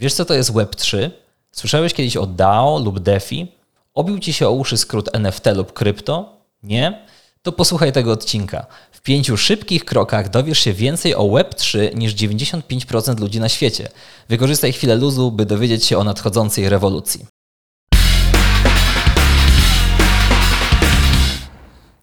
Wiesz, 0.00 0.14
co 0.14 0.24
to 0.24 0.34
jest 0.34 0.52
Web3? 0.52 1.10
Słyszałeś 1.52 1.94
kiedyś 1.94 2.16
o 2.16 2.26
DAO 2.26 2.78
lub 2.78 3.00
DeFi? 3.00 3.46
Obił 3.94 4.18
ci 4.18 4.32
się 4.32 4.48
o 4.48 4.52
uszy 4.52 4.76
skrót 4.76 5.08
NFT 5.12 5.46
lub 5.54 5.72
krypto? 5.72 6.36
Nie? 6.62 7.06
To 7.42 7.52
posłuchaj 7.52 7.92
tego 7.92 8.12
odcinka. 8.12 8.66
W 8.92 9.00
pięciu 9.00 9.36
szybkich 9.36 9.84
krokach 9.84 10.28
dowiesz 10.28 10.58
się 10.58 10.72
więcej 10.72 11.14
o 11.14 11.22
Web3 11.22 11.94
niż 11.94 12.14
95% 12.14 13.20
ludzi 13.20 13.40
na 13.40 13.48
świecie. 13.48 13.88
Wykorzystaj 14.28 14.72
chwilę 14.72 14.96
luzu, 14.96 15.32
by 15.32 15.46
dowiedzieć 15.46 15.84
się 15.84 15.98
o 15.98 16.04
nadchodzącej 16.04 16.68
rewolucji. 16.68 17.26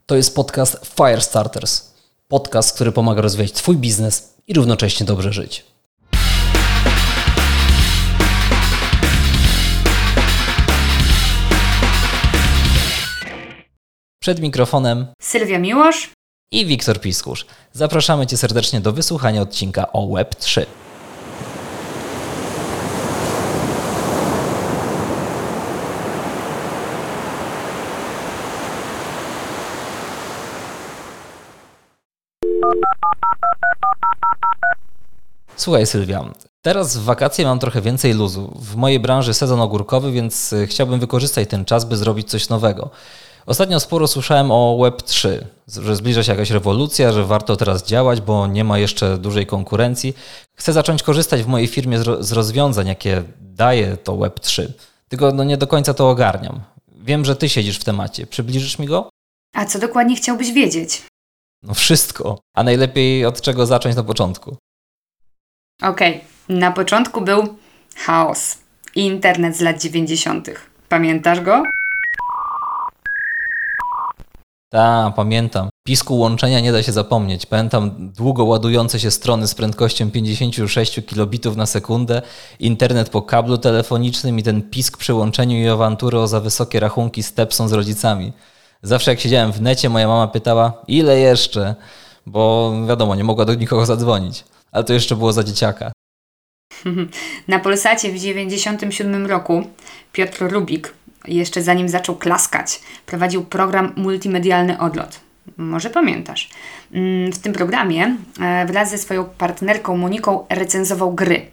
To 0.06 0.16
jest 0.16 0.36
podcast 0.36 0.78
Firestarters. 0.96 1.94
Podcast, 2.28 2.76
który 2.76 2.92
pomaga 2.92 3.22
rozwijać 3.22 3.52
Twój 3.52 3.78
biznes 3.78 4.34
i 4.48 4.54
równocześnie 4.54 5.06
dobrze 5.06 5.34
żyć. 5.34 5.77
Przed 14.28 14.40
mikrofonem 14.40 15.08
Sylwia 15.22 15.60
Miłosz 15.60 16.10
i 16.52 16.66
Wiktor 16.66 17.02
Piskusz. 17.02 17.46
Zapraszamy 17.74 18.28
Cię 18.28 18.38
serdecznie 18.38 18.82
do 18.82 18.94
wysłuchania 18.94 19.42
odcinka 19.42 19.92
o 19.92 20.08
Web3. 20.08 20.66
Słuchaj 35.56 35.86
Sylwia, 35.86 36.26
teraz 36.62 36.98
w 36.98 37.04
wakacje 37.04 37.46
mam 37.46 37.60
trochę 37.60 37.82
więcej 37.82 38.14
luzu. 38.14 38.58
W 38.62 38.76
mojej 38.76 39.00
branży 39.00 39.34
sezon 39.34 39.62
ogórkowy, 39.62 40.12
więc 40.12 40.54
y, 40.54 40.68
chciałbym 40.68 41.00
wykorzystać 41.00 41.50
ten 41.50 41.66
czas, 41.66 41.86
by 41.86 41.98
zrobić 41.98 42.30
coś 42.30 42.50
nowego. 42.50 42.90
Ostatnio 43.48 43.80
sporo 43.80 44.08
słyszałem 44.08 44.52
o 44.52 44.78
Web3, 44.82 45.30
że 45.68 45.96
zbliża 45.96 46.24
się 46.24 46.32
jakaś 46.32 46.50
rewolucja, 46.50 47.12
że 47.12 47.26
warto 47.26 47.56
teraz 47.56 47.86
działać, 47.86 48.22
bo 48.22 48.48
nie 48.48 48.64
ma 48.64 48.80
jeszcze 48.80 49.18
dużej 49.18 49.46
konkurencji. 49.46 50.14
Chcę 50.58 50.74
zacząć 50.74 51.04
korzystać 51.04 51.44
w 51.44 51.48
mojej 51.48 51.68
firmie 51.68 52.00
z 52.20 52.32
rozwiązań, 52.32 52.88
jakie 52.88 53.24
daje 53.42 53.98
to 53.98 54.14
Web3. 54.14 54.68
Tylko 55.10 55.32
no 55.32 55.44
nie 55.44 55.58
do 55.58 55.68
końca 55.68 55.94
to 55.94 56.10
ogarniam. 56.10 56.62
Wiem, 56.96 57.26
że 57.26 57.36
ty 57.36 57.50
siedzisz 57.50 57.80
w 57.80 57.84
temacie. 57.84 58.28
Przybliżysz 58.28 58.80
mi 58.80 58.88
go? 58.88 59.10
A 59.56 59.66
co 59.66 59.80
dokładnie 59.80 60.16
chciałbyś 60.16 60.52
wiedzieć? 60.52 61.02
No 61.64 61.74
wszystko. 61.74 62.40
A 62.56 62.64
najlepiej 62.64 63.26
od 63.26 63.42
czego 63.42 63.66
zacząć 63.66 63.96
na 63.96 64.04
początku? 64.04 64.58
Okej, 65.82 66.16
okay. 66.16 66.58
na 66.58 66.72
początku 66.72 67.22
był 67.22 67.58
chaos. 67.96 68.58
Internet 68.96 69.58
z 69.58 69.62
lat 69.62 69.82
90. 69.82 70.50
Pamiętasz 70.90 71.42
go? 71.42 71.64
Tak, 74.70 75.16
pamiętam. 75.16 75.70
Pisku 75.86 76.18
łączenia 76.18 76.60
nie 76.60 76.72
da 76.72 76.84
się 76.84 76.92
zapomnieć. 76.92 77.46
Pamiętam 77.46 78.12
długo 78.18 78.46
ładujące 78.46 79.00
się 79.00 79.12
strony 79.12 79.48
z 79.48 79.56
prędkością 79.56 80.12
56 80.12 81.00
kilobitów 81.06 81.56
na 81.56 81.66
sekundę, 81.66 82.22
internet 82.60 83.10
po 83.10 83.22
kablu 83.22 83.58
telefonicznym 83.58 84.40
i 84.40 84.44
ten 84.44 84.62
pisk 84.62 84.98
przy 84.98 85.14
łączeniu 85.14 85.58
i 85.58 85.68
awantury 85.68 86.20
o 86.20 86.28
za 86.28 86.40
wysokie 86.40 86.80
rachunki 86.80 87.24
z 87.24 87.34
Tepsą 87.34 87.68
z 87.68 87.74
rodzicami. 87.74 88.34
Zawsze 88.82 89.12
jak 89.12 89.20
siedziałem 89.20 89.52
w 89.52 89.62
necie, 89.62 89.90
moja 89.90 90.08
mama 90.08 90.28
pytała, 90.28 90.74
ile 90.88 91.20
jeszcze? 91.20 91.76
Bo 92.26 92.74
wiadomo, 92.88 93.16
nie 93.16 93.24
mogła 93.24 93.46
do 93.46 93.54
nikogo 93.54 93.86
zadzwonić. 93.86 94.44
Ale 94.72 94.84
to 94.84 94.94
jeszcze 94.94 95.16
było 95.16 95.34
za 95.34 95.44
dzieciaka. 95.44 95.92
Na 97.48 97.60
Polsacie 97.60 98.12
w 98.12 98.20
97 98.20 99.26
roku 99.26 99.64
Piotr 100.12 100.52
Rubik 100.52 100.94
jeszcze 101.28 101.62
zanim 101.62 101.90
zaczął 101.90 102.16
klaskać, 102.16 102.82
prowadził 103.06 103.44
program 103.46 103.94
Multimedialny 103.96 104.80
Odlot. 104.80 105.20
Może 105.58 105.90
pamiętasz. 105.90 106.50
Mm, 106.92 107.32
w 107.32 107.40
tym 107.40 107.54
programie 107.54 108.16
e, 108.42 108.66
wraz 108.66 108.90
ze 108.90 108.98
swoją 108.98 109.26
partnerką 109.26 109.98
Moniką 109.98 110.46
recenzował 110.50 111.14
gry. 111.14 111.46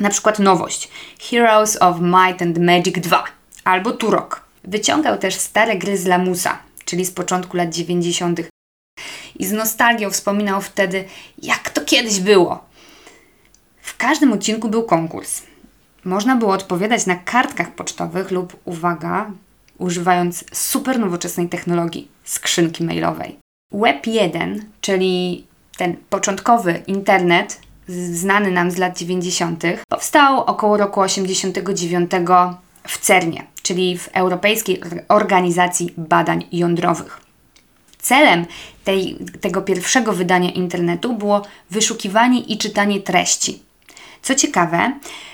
Na 0.00 0.10
przykład 0.10 0.38
nowość 0.38 0.88
Heroes 1.30 1.82
of 1.82 1.96
Might 2.00 2.42
and 2.42 2.58
Magic 2.58 2.98
2 2.98 3.24
albo 3.64 3.92
Turok. 3.92 4.44
Wyciągał 4.64 5.18
też 5.18 5.34
stare 5.34 5.76
gry 5.76 5.98
z 5.98 6.06
Lamusa, 6.06 6.58
czyli 6.84 7.04
z 7.04 7.10
początku 7.10 7.56
lat 7.56 7.74
90. 7.74 8.40
I 9.38 9.46
z 9.46 9.52
nostalgią 9.52 10.10
wspominał 10.10 10.60
wtedy, 10.60 11.04
jak 11.42 11.70
to 11.70 11.80
kiedyś 11.84 12.20
było. 12.20 12.64
W 13.82 13.96
każdym 13.96 14.32
odcinku 14.32 14.68
był 14.68 14.82
konkurs. 14.82 15.42
Można 16.08 16.36
było 16.36 16.52
odpowiadać 16.52 17.06
na 17.06 17.16
kartkach 17.16 17.70
pocztowych 17.70 18.30
lub, 18.30 18.56
uwaga, 18.64 19.30
używając 19.78 20.44
super 20.52 20.98
nowoczesnej 20.98 21.48
technologii 21.48 22.08
skrzynki 22.24 22.84
mailowej. 22.84 23.38
Web 23.72 24.06
1, 24.06 24.64
czyli 24.80 25.44
ten 25.76 25.96
początkowy 26.10 26.82
internet, 26.86 27.60
znany 27.88 28.50
nam 28.50 28.70
z 28.70 28.76
lat 28.76 28.98
90., 28.98 29.62
powstał 29.88 30.40
około 30.40 30.76
roku 30.76 31.00
89 31.00 32.10
w 32.86 32.98
CERNie, 32.98 33.42
czyli 33.62 33.98
w 33.98 34.08
Europejskiej 34.08 34.80
Organizacji 35.08 35.94
Badań 35.96 36.44
Jądrowych. 36.52 37.20
Celem 37.98 38.46
tej, 38.84 39.18
tego 39.40 39.62
pierwszego 39.62 40.12
wydania 40.12 40.50
internetu 40.50 41.14
było 41.14 41.42
wyszukiwanie 41.70 42.40
i 42.40 42.58
czytanie 42.58 43.00
treści. 43.00 43.67
Co 44.22 44.34
ciekawe, 44.34 44.92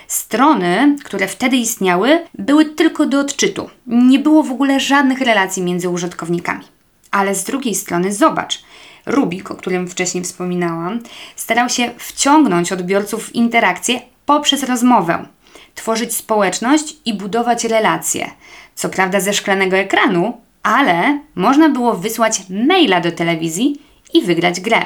Strony, 0.09 0.97
które 1.05 1.29
wtedy 1.29 1.57
istniały, 1.57 2.27
były 2.39 2.65
tylko 2.65 3.07
do 3.07 3.21
odczytu. 3.21 3.71
Nie 3.87 4.19
było 4.19 4.43
w 4.43 4.51
ogóle 4.51 4.81
żadnych 4.81 5.21
relacji 5.21 5.63
między 5.63 5.89
użytkownikami. 5.89 6.65
Ale 7.11 7.35
z 7.35 7.45
drugiej 7.45 7.75
strony 7.75 8.13
zobacz, 8.13 8.63
Rubik, 9.07 9.51
o 9.51 9.55
którym 9.55 9.89
wcześniej 9.89 10.25
wspominałam, 10.25 11.01
starał 11.37 11.69
się 11.69 11.91
wciągnąć 11.99 12.73
odbiorców 12.73 13.27
w 13.27 13.35
interakcję 13.35 14.01
poprzez 14.27 14.63
rozmowę, 14.63 15.27
tworzyć 15.75 16.15
społeczność 16.15 16.97
i 17.05 17.15
budować 17.15 17.65
relacje. 17.65 18.31
Co 18.75 18.89
prawda 18.89 19.21
ze 19.21 19.33
szklanego 19.33 19.77
ekranu, 19.77 20.41
ale 20.63 21.19
można 21.35 21.69
było 21.69 21.95
wysłać 21.95 22.41
maila 22.51 23.01
do 23.01 23.13
telewizji 23.13 23.81
i 24.15 24.23
wygrać 24.23 24.61
grę. 24.61 24.83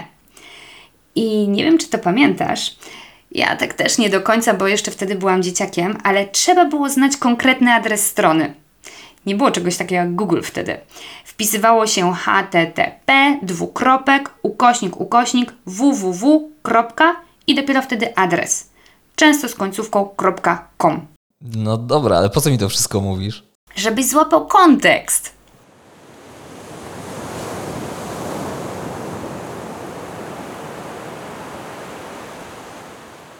I 1.14 1.48
nie 1.48 1.64
wiem, 1.64 1.78
czy 1.78 1.88
to 1.88 1.98
pamiętasz, 1.98 2.76
ja 3.32 3.56
tak 3.56 3.74
też 3.74 3.98
nie 3.98 4.10
do 4.10 4.20
końca, 4.20 4.54
bo 4.54 4.68
jeszcze 4.68 4.90
wtedy 4.90 5.14
byłam 5.14 5.42
dzieciakiem, 5.42 5.98
ale 6.04 6.26
trzeba 6.26 6.64
było 6.64 6.88
znać 6.88 7.16
konkretny 7.16 7.72
adres 7.72 8.06
strony. 8.06 8.54
Nie 9.26 9.34
było 9.34 9.50
czegoś 9.50 9.76
takiego 9.76 10.00
jak 10.00 10.14
Google 10.14 10.40
wtedy. 10.42 10.78
Wpisywało 11.24 11.86
się 11.86 12.14
http 12.14 13.38
dwukropek 13.42 14.30
ukośnik 14.42 15.00
ukośnik 15.00 15.52
www. 15.66 16.50
i 17.46 17.54
dopiero 17.54 17.82
wtedy 17.82 18.16
adres. 18.16 18.70
Często 19.16 19.48
z 19.48 19.54
końcówką 19.54 20.08
.com. 20.78 21.06
No 21.40 21.76
dobra, 21.76 22.16
ale 22.16 22.30
po 22.30 22.40
co 22.40 22.50
mi 22.50 22.58
to 22.58 22.68
wszystko 22.68 23.00
mówisz? 23.00 23.44
Żebyś 23.76 24.06
złapał 24.08 24.46
kontekst. 24.46 25.37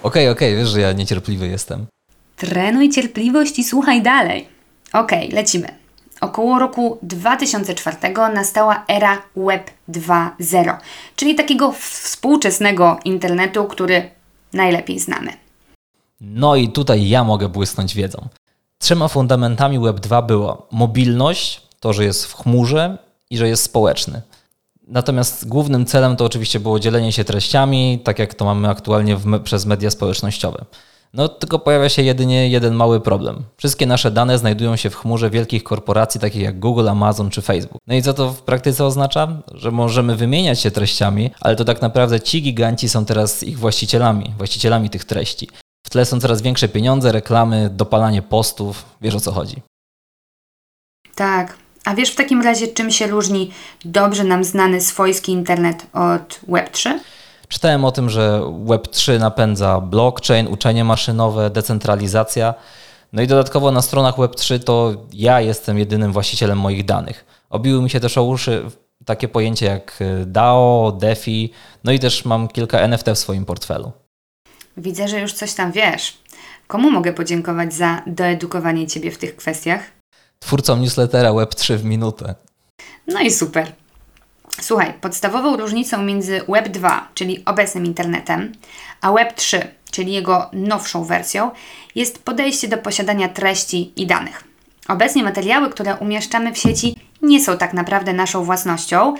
Okej, 0.02 0.28
okay, 0.28 0.30
okej, 0.30 0.52
okay, 0.52 0.56
wiesz, 0.56 0.68
że 0.68 0.80
ja 0.80 0.92
niecierpliwy 0.92 1.48
jestem. 1.48 1.86
Trenuj 2.36 2.90
cierpliwość 2.90 3.58
i 3.58 3.64
słuchaj 3.64 4.02
dalej. 4.02 4.48
Okej, 4.92 5.26
okay, 5.26 5.36
lecimy. 5.36 5.68
Około 6.20 6.58
roku 6.58 6.98
2004 7.02 7.96
nastała 8.34 8.84
era 8.88 9.22
Web 9.36 9.70
2.0, 9.88 10.76
czyli 11.16 11.34
takiego 11.34 11.72
współczesnego 11.72 12.98
internetu, 13.04 13.64
który 13.64 14.10
najlepiej 14.52 14.98
znamy. 14.98 15.32
No 16.20 16.56
i 16.56 16.68
tutaj 16.68 17.08
ja 17.08 17.24
mogę 17.24 17.48
błysnąć 17.48 17.94
wiedzą. 17.94 18.28
Trzema 18.78 19.08
fundamentami 19.08 19.78
Web 19.78 20.00
2 20.00 20.22
było 20.22 20.66
mobilność, 20.70 21.62
to, 21.80 21.92
że 21.92 22.04
jest 22.04 22.26
w 22.26 22.34
chmurze 22.34 22.98
i 23.30 23.38
że 23.38 23.48
jest 23.48 23.62
społeczny. 23.62 24.22
Natomiast 24.88 25.48
głównym 25.48 25.86
celem 25.86 26.16
to 26.16 26.24
oczywiście 26.24 26.60
było 26.60 26.80
dzielenie 26.80 27.12
się 27.12 27.24
treściami, 27.24 28.00
tak 28.04 28.18
jak 28.18 28.34
to 28.34 28.44
mamy 28.44 28.68
aktualnie 28.68 29.16
w, 29.16 29.40
przez 29.42 29.66
media 29.66 29.90
społecznościowe. 29.90 30.64
No 31.14 31.28
tylko 31.28 31.58
pojawia 31.58 31.88
się 31.88 32.02
jedynie 32.02 32.48
jeden 32.48 32.74
mały 32.74 33.00
problem. 33.00 33.44
Wszystkie 33.56 33.86
nasze 33.86 34.10
dane 34.10 34.38
znajdują 34.38 34.76
się 34.76 34.90
w 34.90 34.96
chmurze 34.96 35.30
wielkich 35.30 35.64
korporacji 35.64 36.20
takich 36.20 36.42
jak 36.42 36.58
Google, 36.58 36.88
Amazon 36.88 37.30
czy 37.30 37.42
Facebook. 37.42 37.82
No 37.86 37.94
i 37.94 38.02
co 38.02 38.14
to 38.14 38.32
w 38.32 38.42
praktyce 38.42 38.84
oznacza? 38.84 39.42
Że 39.54 39.70
możemy 39.70 40.16
wymieniać 40.16 40.60
się 40.60 40.70
treściami, 40.70 41.30
ale 41.40 41.56
to 41.56 41.64
tak 41.64 41.82
naprawdę 41.82 42.20
ci 42.20 42.42
giganci 42.42 42.88
są 42.88 43.04
teraz 43.04 43.42
ich 43.42 43.58
właścicielami, 43.58 44.34
właścicielami 44.38 44.90
tych 44.90 45.04
treści. 45.04 45.48
W 45.86 45.90
tle 45.90 46.04
są 46.04 46.20
coraz 46.20 46.42
większe 46.42 46.68
pieniądze, 46.68 47.12
reklamy, 47.12 47.70
dopalanie 47.70 48.22
postów. 48.22 48.84
Wiesz 49.00 49.14
o 49.14 49.20
co 49.20 49.32
chodzi. 49.32 49.62
Tak, 51.14 51.56
a 51.88 51.94
wiesz 51.94 52.10
w 52.10 52.16
takim 52.16 52.42
razie, 52.42 52.68
czym 52.68 52.90
się 52.90 53.06
różni 53.06 53.50
dobrze 53.84 54.24
nam 54.24 54.44
znany 54.44 54.80
swojski 54.80 55.32
internet 55.32 55.86
od 55.92 56.40
Web3? 56.48 56.90
Czytałem 57.48 57.84
o 57.84 57.92
tym, 57.92 58.10
że 58.10 58.40
Web3 58.64 59.18
napędza 59.18 59.80
blockchain, 59.80 60.46
uczenie 60.46 60.84
maszynowe, 60.84 61.50
decentralizacja. 61.50 62.54
No 63.12 63.22
i 63.22 63.26
dodatkowo 63.26 63.70
na 63.70 63.82
stronach 63.82 64.16
Web3 64.16 64.64
to 64.64 64.94
ja 65.12 65.40
jestem 65.40 65.78
jedynym 65.78 66.12
właścicielem 66.12 66.58
moich 66.58 66.84
danych. 66.84 67.24
Obiły 67.50 67.82
mi 67.82 67.90
się 67.90 68.00
też 68.00 68.18
o 68.18 68.24
uszy 68.24 68.64
takie 69.04 69.28
pojęcie 69.28 69.66
jak 69.66 69.98
DAO, 70.26 70.92
DeFi, 71.00 71.52
no 71.84 71.92
i 71.92 71.98
też 71.98 72.24
mam 72.24 72.48
kilka 72.48 72.78
NFT 72.78 73.10
w 73.10 73.18
swoim 73.18 73.44
portfelu. 73.44 73.92
Widzę, 74.76 75.08
że 75.08 75.20
już 75.20 75.32
coś 75.32 75.54
tam 75.54 75.72
wiesz. 75.72 76.18
Komu 76.66 76.90
mogę 76.90 77.12
podziękować 77.12 77.74
za 77.74 78.02
doedukowanie 78.06 78.86
Ciebie 78.86 79.10
w 79.10 79.18
tych 79.18 79.36
kwestiach? 79.36 79.97
Twórcom 80.38 80.80
newslettera 80.80 81.30
Web3 81.30 81.76
w 81.76 81.84
minutę. 81.84 82.34
No 83.06 83.20
i 83.20 83.30
super. 83.30 83.72
Słuchaj, 84.60 84.94
podstawową 85.00 85.56
różnicą 85.56 86.02
między 86.02 86.40
Web 86.48 86.68
2, 86.68 87.08
czyli 87.14 87.44
obecnym 87.44 87.86
internetem, 87.86 88.52
a 89.00 89.12
Web 89.12 89.34
3, 89.34 89.74
czyli 89.90 90.12
jego 90.12 90.50
nowszą 90.52 91.04
wersją, 91.04 91.50
jest 91.94 92.24
podejście 92.24 92.68
do 92.68 92.78
posiadania 92.78 93.28
treści 93.28 93.92
i 93.96 94.06
danych. 94.06 94.44
Obecnie 94.88 95.22
materiały, 95.22 95.70
które 95.70 95.96
umieszczamy 95.96 96.52
w 96.52 96.58
sieci, 96.58 96.96
nie 97.22 97.44
są 97.44 97.56
tak 97.56 97.72
naprawdę 97.72 98.12
naszą 98.12 98.44
własnością. 98.44 99.14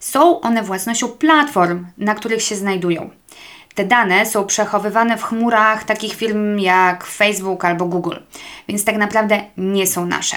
Są 0.00 0.40
one 0.40 0.62
własnością 0.62 1.08
platform, 1.08 1.86
na 1.98 2.14
których 2.14 2.42
się 2.42 2.56
znajdują. 2.56 3.10
Te 3.74 3.84
dane 3.84 4.26
są 4.26 4.44
przechowywane 4.46 5.18
w 5.18 5.22
chmurach 5.22 5.84
takich 5.84 6.14
firm 6.14 6.58
jak 6.58 7.06
Facebook 7.06 7.64
albo 7.64 7.86
Google, 7.86 8.16
więc 8.68 8.84
tak 8.84 8.96
naprawdę 8.96 9.44
nie 9.56 9.86
są 9.86 10.06
nasze. 10.06 10.36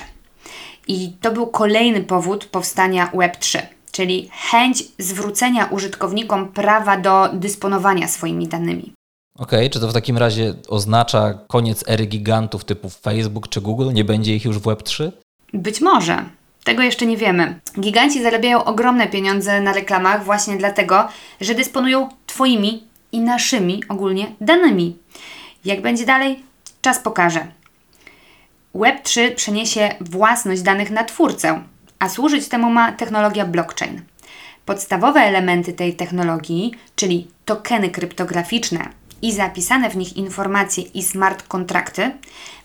I 0.88 1.14
to 1.22 1.32
był 1.32 1.48
kolejny 1.48 2.04
powód 2.04 2.46
powstania 2.46 3.12
Web3, 3.14 3.62
czyli 3.92 4.30
chęć 4.52 4.84
zwrócenia 5.00 5.66
użytkownikom 5.66 6.48
prawa 6.52 6.98
do 6.98 7.30
dysponowania 7.34 8.08
swoimi 8.08 8.48
danymi. 8.48 8.94
Okej, 9.40 9.60
okay, 9.60 9.70
czy 9.70 9.80
to 9.80 9.88
w 9.88 9.94
takim 9.94 10.18
razie 10.18 10.54
oznacza 10.68 11.34
koniec 11.48 11.84
ery 11.88 12.06
gigantów 12.06 12.66
typu 12.66 12.90
Facebook 12.90 13.50
czy 13.50 13.62
Google? 13.62 13.94
Nie 13.94 14.04
będzie 14.04 14.36
ich 14.36 14.46
już 14.46 14.60
w 14.60 14.64
Web3? 14.64 15.12
Być 15.54 15.82
może. 15.82 16.24
Tego 16.64 16.84
jeszcze 16.84 17.06
nie 17.06 17.18
wiemy. 17.18 17.60
Giganci 17.80 18.24
zarabiają 18.24 18.64
ogromne 18.64 19.08
pieniądze 19.08 19.62
na 19.62 19.74
reklamach 19.74 20.24
właśnie 20.26 20.58
dlatego, 20.58 21.08
że 21.42 21.56
dysponują 21.56 22.10
Twoimi 22.28 22.84
i 23.12 23.20
naszymi 23.20 23.84
ogólnie 23.90 24.32
danymi. 24.42 24.98
Jak 25.66 25.82
będzie 25.82 26.06
dalej, 26.06 26.44
czas 26.82 27.00
pokaże. 27.00 27.48
Web3 28.76 29.36
przeniesie 29.36 29.96
własność 30.02 30.62
danych 30.62 30.92
na 30.92 31.04
twórcę, 31.04 31.64
a 32.00 32.10
służyć 32.10 32.48
temu 32.48 32.70
ma 32.70 32.92
technologia 32.92 33.46
blockchain. 33.46 34.02
Podstawowe 34.66 35.20
elementy 35.20 35.74
tej 35.74 35.96
technologii, 35.96 36.74
czyli 36.96 37.28
tokeny 37.46 37.90
kryptograficzne 37.90 38.90
i 39.22 39.34
zapisane 39.34 39.90
w 39.90 39.98
nich 39.98 40.18
informacje 40.18 40.84
i 40.84 41.04
smart 41.04 41.48
kontrakty, 41.48 42.12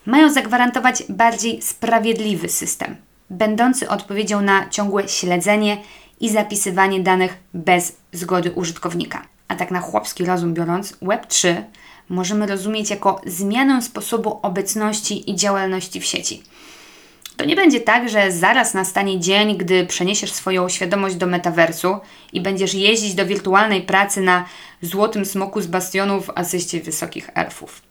mają 0.06 0.32
zagwarantować 0.32 1.02
bardziej 1.08 1.62
sprawiedliwy 1.62 2.48
system, 2.48 2.96
będący 3.30 3.88
odpowiedzią 3.88 4.40
na 4.40 4.68
ciągłe 4.68 5.08
śledzenie 5.08 5.76
i 6.20 6.30
zapisywanie 6.30 7.00
danych 7.00 7.38
bez 7.54 7.96
zgody 8.12 8.52
użytkownika. 8.52 9.22
A 9.48 9.56
tak 9.56 9.70
na 9.70 9.80
chłopski 9.80 10.24
rozum 10.24 10.54
biorąc, 10.54 10.92
Web3 10.92 11.62
możemy 12.08 12.46
rozumieć 12.46 12.90
jako 12.90 13.20
zmianę 13.26 13.82
sposobu 13.82 14.38
obecności 14.42 15.30
i 15.30 15.36
działalności 15.36 16.00
w 16.00 16.04
sieci. 16.04 16.42
To 17.36 17.44
nie 17.44 17.56
będzie 17.56 17.80
tak, 17.80 18.08
że 18.08 18.32
zaraz 18.32 18.74
nastanie 18.74 19.20
dzień, 19.20 19.56
gdy 19.56 19.86
przeniesiesz 19.86 20.32
swoją 20.32 20.68
świadomość 20.68 21.16
do 21.16 21.26
metaversu 21.26 21.96
i 22.32 22.40
będziesz 22.40 22.74
jeździć 22.74 23.14
do 23.14 23.26
wirtualnej 23.26 23.82
pracy 23.82 24.20
na 24.20 24.44
złotym 24.82 25.24
smoku 25.24 25.60
z 25.60 25.66
bastionów 25.66 26.26
w 26.26 26.32
asyście 26.34 26.80
wysokich 26.80 27.30
elfów. 27.34 27.82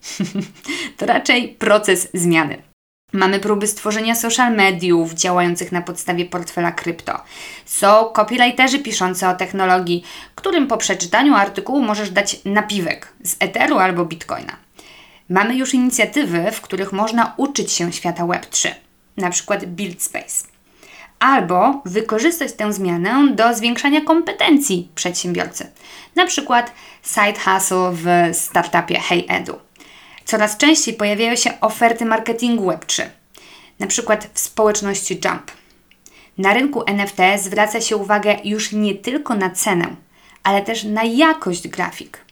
to 0.97 1.05
raczej 1.05 1.47
proces 1.47 2.09
zmiany. 2.13 2.66
Mamy 3.13 3.39
próby 3.39 3.67
stworzenia 3.67 4.15
social 4.15 4.55
mediów 4.55 5.13
działających 5.13 5.71
na 5.71 5.81
podstawie 5.81 6.25
portfela 6.25 6.71
krypto. 6.71 7.21
Są 7.65 8.05
copywriterzy 8.05 8.79
piszący 8.79 9.27
o 9.27 9.35
technologii, 9.35 10.03
którym 10.35 10.67
po 10.67 10.77
przeczytaniu 10.77 11.35
artykułu 11.35 11.81
możesz 11.81 12.09
dać 12.09 12.39
napiwek 12.45 13.13
z 13.23 13.35
Etheru 13.39 13.77
albo 13.77 14.05
Bitcoina. 14.05 14.57
Mamy 15.29 15.55
już 15.55 15.73
inicjatywy, 15.73 16.51
w 16.51 16.61
których 16.61 16.93
można 16.93 17.33
uczyć 17.37 17.71
się 17.71 17.93
świata 17.93 18.23
Web3, 18.23 18.69
na 19.17 19.29
przykład 19.29 19.65
Build 19.65 20.03
Space. 20.03 20.45
Albo 21.19 21.81
wykorzystać 21.85 22.53
tę 22.53 22.73
zmianę 22.73 23.27
do 23.35 23.53
zwiększania 23.53 24.01
kompetencji 24.01 24.89
przedsiębiorcy, 24.95 25.71
na 26.15 26.25
przykład 26.25 26.71
side 27.03 27.39
hustle 27.39 27.91
w 27.93 28.35
startupie 28.35 28.99
HeyEdu. 28.99 29.66
Coraz 30.27 30.57
częściej 30.57 30.93
pojawiają 30.93 31.35
się 31.35 31.61
oferty 31.61 32.05
marketingu 32.05 32.71
Web3, 32.71 33.03
na 33.79 33.87
przykład 33.87 34.29
w 34.33 34.39
społeczności 34.39 35.19
Jump. 35.25 35.51
Na 36.37 36.53
rynku 36.53 36.83
NFT 36.85 37.17
zwraca 37.43 37.81
się 37.81 37.97
uwagę 37.97 38.35
już 38.43 38.71
nie 38.71 38.95
tylko 38.95 39.35
na 39.35 39.49
cenę, 39.49 39.95
ale 40.43 40.61
też 40.61 40.83
na 40.83 41.03
jakość 41.03 41.67
grafik. 41.67 42.25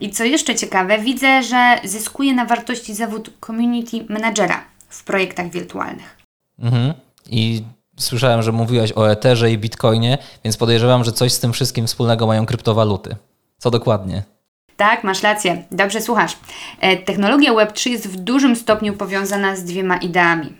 I 0.00 0.10
co 0.10 0.24
jeszcze 0.24 0.54
ciekawe, 0.54 0.98
widzę, 0.98 1.42
że 1.42 1.80
zyskuje 1.84 2.34
na 2.34 2.44
wartości 2.44 2.94
zawód 2.94 3.30
community 3.46 4.04
managera 4.08 4.64
w 4.88 5.04
projektach 5.04 5.50
wirtualnych. 5.50 6.16
Mhm. 6.58 6.94
I 7.30 7.62
słyszałem, 7.98 8.42
że 8.42 8.52
mówiłaś 8.52 8.92
o 8.96 9.10
Etherze 9.10 9.52
i 9.52 9.58
Bitcoinie, 9.58 10.18
więc 10.44 10.56
podejrzewam, 10.56 11.04
że 11.04 11.12
coś 11.12 11.32
z 11.32 11.40
tym 11.40 11.52
wszystkim 11.52 11.86
wspólnego 11.86 12.26
mają 12.26 12.46
kryptowaluty. 12.46 13.16
Co 13.58 13.70
dokładnie? 13.70 14.31
Tak, 14.76 15.04
masz 15.04 15.22
rację. 15.22 15.64
Dobrze 15.70 16.00
słuchasz. 16.00 16.36
E, 16.80 16.96
technologia 16.96 17.52
Web3 17.52 17.90
jest 17.90 18.08
w 18.08 18.16
dużym 18.16 18.56
stopniu 18.56 18.92
powiązana 18.92 19.56
z 19.56 19.64
dwiema 19.64 19.96
ideami. 19.96 20.52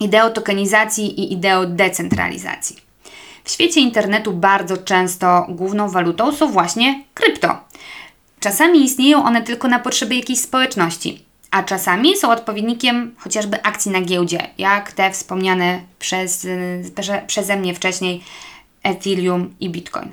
Ideą 0.00 0.30
tokenizacji 0.30 1.20
i 1.20 1.32
ideą 1.32 1.66
decentralizacji. 1.66 2.76
W 3.44 3.50
świecie 3.50 3.80
internetu 3.80 4.32
bardzo 4.32 4.76
często 4.76 5.46
główną 5.48 5.88
walutą 5.88 6.32
są 6.32 6.52
właśnie 6.52 7.04
krypto. 7.14 7.58
Czasami 8.40 8.84
istnieją 8.84 9.24
one 9.24 9.42
tylko 9.42 9.68
na 9.68 9.78
potrzeby 9.78 10.14
jakiejś 10.14 10.40
społeczności, 10.40 11.24
a 11.50 11.62
czasami 11.62 12.16
są 12.16 12.30
odpowiednikiem 12.30 13.14
chociażby 13.18 13.62
akcji 13.62 13.90
na 13.90 14.00
giełdzie, 14.00 14.50
jak 14.58 14.92
te 14.92 15.10
wspomniane 15.10 15.80
przez, 15.98 16.46
przeze 17.26 17.56
mnie 17.56 17.74
wcześniej 17.74 18.22
Ethereum 18.82 19.54
i 19.60 19.70
Bitcoin. 19.70 20.12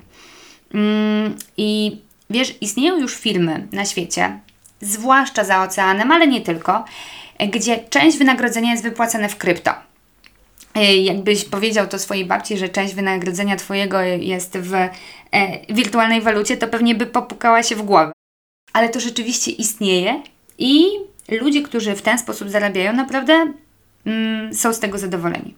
Mm, 0.74 1.36
I 1.58 1.98
Wiesz, 2.30 2.56
istnieją 2.62 3.00
już 3.00 3.16
filmy 3.16 3.68
na 3.72 3.86
świecie, 3.86 4.40
zwłaszcza 4.82 5.44
za 5.44 5.64
oceanem, 5.64 6.12
ale 6.12 6.28
nie 6.28 6.42
tylko, 6.42 6.86
gdzie 7.50 7.80
część 7.90 8.18
wynagrodzenia 8.18 8.72
jest 8.72 8.84
wypłacane 8.84 9.30
w 9.30 9.38
krypto. 9.38 9.72
E, 10.76 10.98
jakbyś 10.98 11.46
powiedział 11.46 11.88
to 11.88 12.00
swojej 12.00 12.26
babci, 12.26 12.58
że 12.58 12.70
część 12.70 12.94
wynagrodzenia 12.94 13.56
Twojego 13.56 14.02
jest 14.02 14.58
w 14.58 14.74
e, 14.74 14.90
wirtualnej 15.70 16.22
walucie, 16.22 16.58
to 16.58 16.68
pewnie 16.68 16.96
by 16.96 17.06
popukała 17.06 17.64
się 17.64 17.76
w 17.76 17.82
głowę. 17.82 18.12
Ale 18.74 18.90
to 18.90 19.00
rzeczywiście 19.00 19.52
istnieje 19.52 20.24
i 20.58 20.86
ludzie, 21.30 21.62
którzy 21.62 21.96
w 21.96 22.02
ten 22.02 22.20
sposób 22.20 22.50
zarabiają, 22.50 22.94
naprawdę 22.94 23.54
mm, 24.06 24.54
są 24.54 24.74
z 24.74 24.80
tego 24.80 24.98
zadowoleni. 24.98 25.56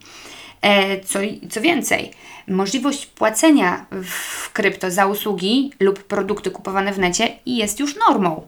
E, 0.62 1.00
co, 1.00 1.20
co 1.50 1.62
więcej, 1.62 2.12
możliwość 2.48 3.06
płacenia 3.06 3.86
w 3.92 4.52
krypto 4.54 4.92
za 4.92 5.06
usługi 5.06 5.72
lub 5.80 6.04
produkty 6.04 6.52
kupowane 6.52 6.94
w 6.94 7.00
necie 7.00 7.30
jest 7.46 7.80
już 7.80 7.96
normą. 7.96 8.48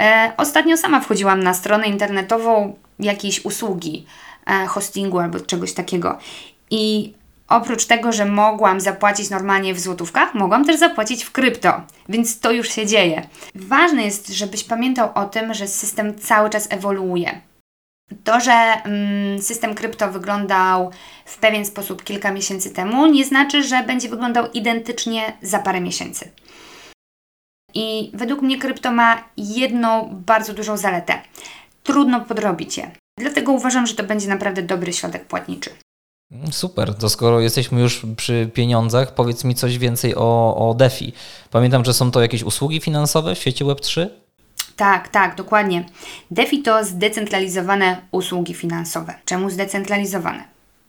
E, 0.00 0.32
ostatnio 0.36 0.76
sama 0.76 1.00
wchodziłam 1.00 1.42
na 1.42 1.54
stronę 1.54 1.86
internetową 1.86 2.76
jakiejś 2.98 3.44
usługi, 3.44 4.06
e, 4.46 4.66
hostingu 4.66 5.18
albo 5.18 5.40
czegoś 5.40 5.72
takiego 5.72 6.18
i 6.70 7.12
oprócz 7.48 7.86
tego, 7.86 8.12
że 8.12 8.24
mogłam 8.24 8.80
zapłacić 8.80 9.30
normalnie 9.30 9.74
w 9.74 9.80
złotówkach, 9.80 10.34
mogłam 10.34 10.64
też 10.64 10.78
zapłacić 10.78 11.24
w 11.24 11.32
krypto, 11.32 11.72
więc 12.08 12.40
to 12.40 12.52
już 12.52 12.68
się 12.68 12.86
dzieje. 12.86 13.26
Ważne 13.54 14.02
jest, 14.04 14.28
żebyś 14.28 14.64
pamiętał 14.64 15.08
o 15.14 15.24
tym, 15.24 15.54
że 15.54 15.68
system 15.68 16.18
cały 16.18 16.50
czas 16.50 16.66
ewoluuje. 16.70 17.40
To, 18.24 18.40
że 18.40 18.52
mm, 18.52 19.42
system 19.42 19.74
krypto 19.74 20.12
wyglądał 20.12 20.90
w 21.24 21.38
pewien 21.38 21.64
sposób 21.64 22.04
kilka 22.04 22.32
miesięcy 22.32 22.70
temu, 22.70 23.06
nie 23.06 23.24
znaczy, 23.24 23.62
że 23.62 23.82
będzie 23.82 24.08
wyglądał 24.08 24.50
identycznie 24.50 25.32
za 25.42 25.58
parę 25.58 25.80
miesięcy. 25.80 26.30
I 27.74 28.10
według 28.14 28.42
mnie 28.42 28.58
krypto 28.58 28.92
ma 28.92 29.24
jedną 29.36 30.08
bardzo 30.26 30.54
dużą 30.54 30.76
zaletę. 30.76 31.22
Trudno 31.82 32.20
podrobić 32.20 32.78
je. 32.78 32.90
Dlatego 33.18 33.52
uważam, 33.52 33.86
że 33.86 33.94
to 33.94 34.04
będzie 34.04 34.28
naprawdę 34.28 34.62
dobry 34.62 34.92
środek 34.92 35.24
płatniczy. 35.24 35.70
Super, 36.50 36.94
to 36.94 37.08
skoro 37.08 37.40
jesteśmy 37.40 37.80
już 37.80 38.06
przy 38.16 38.50
pieniądzach, 38.54 39.14
powiedz 39.14 39.44
mi 39.44 39.54
coś 39.54 39.78
więcej 39.78 40.14
o, 40.16 40.56
o 40.68 40.74
DeFi. 40.74 41.12
Pamiętam, 41.50 41.84
że 41.84 41.94
są 41.94 42.10
to 42.10 42.22
jakieś 42.22 42.42
usługi 42.42 42.80
finansowe 42.80 43.34
w 43.34 43.38
świecie 43.38 43.64
Web3? 43.64 44.08
Tak, 44.78 45.08
tak, 45.08 45.34
dokładnie. 45.34 45.84
DeFi 46.30 46.62
to 46.62 46.84
zdecentralizowane 46.84 48.00
usługi 48.10 48.54
finansowe. 48.54 49.14
Czemu 49.24 49.50
zdecentralizowane? 49.50 50.44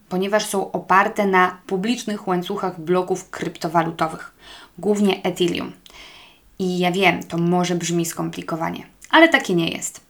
Ponieważ 0.08 0.46
są 0.46 0.72
oparte 0.72 1.26
na 1.26 1.58
publicznych 1.66 2.28
łańcuchach 2.28 2.80
bloków 2.80 3.30
kryptowalutowych, 3.30 4.32
głównie 4.78 5.22
Ethereum. 5.22 5.72
I 6.58 6.78
ja 6.78 6.92
wiem, 6.92 7.22
to 7.22 7.38
może 7.38 7.74
brzmi 7.74 8.06
skomplikowanie, 8.06 8.86
ale 9.10 9.28
takie 9.28 9.54
nie 9.54 9.68
jest. 9.68 10.00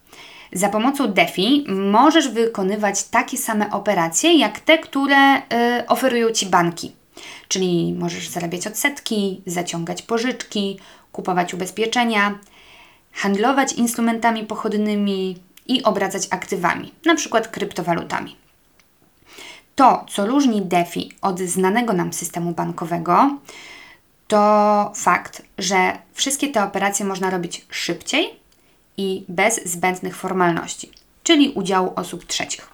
Za 0.52 0.68
pomocą 0.68 1.12
DeFi 1.12 1.64
możesz 1.68 2.28
wykonywać 2.28 3.04
takie 3.04 3.38
same 3.38 3.70
operacje 3.70 4.38
jak 4.38 4.60
te, 4.60 4.78
które 4.78 5.36
y, 5.36 5.42
oferują 5.86 6.30
Ci 6.30 6.46
banki. 6.46 6.92
Czyli 7.48 7.94
możesz 7.98 8.28
zarabiać 8.28 8.66
odsetki, 8.66 9.42
zaciągać 9.46 10.02
pożyczki, 10.02 10.78
kupować 11.12 11.54
ubezpieczenia, 11.54 12.38
handlować 13.12 13.72
instrumentami 13.72 14.44
pochodnymi 14.44 15.36
i 15.66 15.82
obracać 15.82 16.26
aktywami, 16.30 16.92
przykład 17.16 17.48
kryptowalutami. 17.48 18.36
To, 19.74 20.06
co 20.08 20.26
różni 20.26 20.62
DeFi 20.62 21.12
od 21.22 21.40
znanego 21.40 21.92
nam 21.92 22.12
systemu 22.12 22.52
bankowego, 22.52 23.38
to 24.28 24.92
fakt, 24.94 25.42
że 25.58 25.98
wszystkie 26.12 26.48
te 26.48 26.64
operacje 26.64 27.06
można 27.06 27.30
robić 27.30 27.66
szybciej 27.70 28.40
i 28.96 29.24
bez 29.28 29.64
zbędnych 29.64 30.16
formalności, 30.16 30.90
czyli 31.22 31.48
udziału 31.48 31.92
osób 31.96 32.24
trzecich. 32.24 32.70